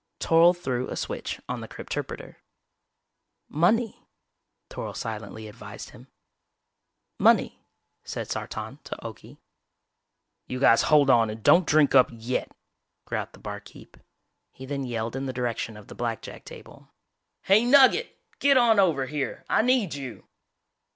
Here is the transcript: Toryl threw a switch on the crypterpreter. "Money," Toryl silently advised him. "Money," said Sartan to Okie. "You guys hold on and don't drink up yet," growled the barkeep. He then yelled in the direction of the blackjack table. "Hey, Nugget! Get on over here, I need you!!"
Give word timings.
Toryl 0.19 0.57
threw 0.57 0.87
a 0.89 0.95
switch 0.95 1.39
on 1.47 1.61
the 1.61 1.67
crypterpreter. 1.67 2.37
"Money," 3.47 4.03
Toryl 4.67 4.95
silently 4.97 5.47
advised 5.47 5.91
him. 5.91 6.07
"Money," 7.19 7.61
said 8.03 8.27
Sartan 8.27 8.79
to 8.85 8.95
Okie. 9.03 9.37
"You 10.47 10.59
guys 10.59 10.81
hold 10.81 11.11
on 11.11 11.29
and 11.29 11.43
don't 11.43 11.67
drink 11.67 11.93
up 11.93 12.09
yet," 12.11 12.51
growled 13.05 13.33
the 13.33 13.37
barkeep. 13.39 13.95
He 14.51 14.65
then 14.65 14.85
yelled 14.85 15.15
in 15.15 15.27
the 15.27 15.33
direction 15.33 15.77
of 15.77 15.87
the 15.87 15.93
blackjack 15.93 16.45
table. 16.45 16.89
"Hey, 17.43 17.63
Nugget! 17.63 18.17
Get 18.39 18.57
on 18.57 18.79
over 18.79 19.05
here, 19.05 19.45
I 19.51 19.61
need 19.61 19.93
you!!" 19.93 20.27